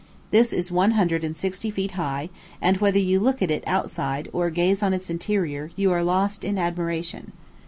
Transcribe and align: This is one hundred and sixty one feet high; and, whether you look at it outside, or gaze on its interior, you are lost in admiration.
This 0.31 0.51
is 0.51 0.71
one 0.71 0.93
hundred 0.93 1.23
and 1.23 1.37
sixty 1.37 1.67
one 1.69 1.75
feet 1.75 1.91
high; 1.91 2.31
and, 2.59 2.77
whether 2.77 2.97
you 2.97 3.19
look 3.19 3.39
at 3.43 3.51
it 3.51 3.63
outside, 3.67 4.29
or 4.33 4.49
gaze 4.49 4.81
on 4.81 4.95
its 4.95 5.11
interior, 5.11 5.69
you 5.75 5.91
are 5.91 6.01
lost 6.01 6.43
in 6.43 6.57
admiration. 6.57 7.33